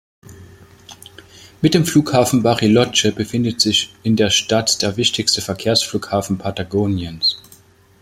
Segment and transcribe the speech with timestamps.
[1.61, 7.39] Mit dem Flughafen Bariloche befindet sich in der Stadt der wichtigste Verkehrsflughafen Patagoniens.